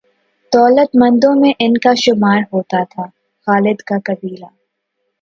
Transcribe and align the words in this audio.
دولت 0.51 0.89
مندوں 0.95 1.33
میں 1.35 1.53
ان 1.59 1.77
کا 1.77 1.93
شمار 1.95 2.41
ہوتا 2.53 2.83
تھا۔ 2.83 3.05
خالد 3.47 3.81
کا 3.81 3.95
قبیلہ 4.05 4.45